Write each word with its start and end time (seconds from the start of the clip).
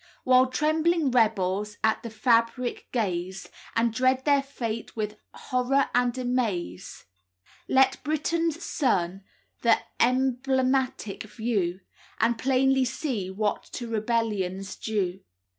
"While 0.23 0.47
trembling 0.47 1.11
rebels 1.11 1.77
at 1.83 2.01
the 2.01 2.09
fabrick 2.09 2.87
gaze, 2.91 3.47
And 3.75 3.93
dread 3.93 4.25
their 4.25 4.41
fate 4.41 4.95
with 4.95 5.19
horror 5.31 5.91
and 5.93 6.17
amaze, 6.17 7.05
Let 7.67 8.03
Briton's 8.03 8.65
sons 8.65 9.21
the 9.61 9.77
emblematick 9.99 11.21
view, 11.25 11.81
And 12.19 12.39
plainly 12.39 12.83
see 12.83 13.29
what 13.29 13.63
to 13.73 13.87
rebellion's 13.87 14.75
due." 14.75 15.19